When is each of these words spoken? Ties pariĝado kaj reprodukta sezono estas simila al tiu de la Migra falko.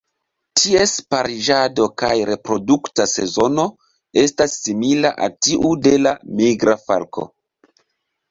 Ties 0.59 0.93
pariĝado 1.15 1.83
kaj 2.01 2.13
reprodukta 2.29 3.05
sezono 3.11 3.65
estas 4.23 4.55
simila 4.63 5.11
al 5.27 5.35
tiu 5.49 5.71
de 5.83 5.91
la 6.07 6.15
Migra 6.39 6.75
falko. 6.89 7.27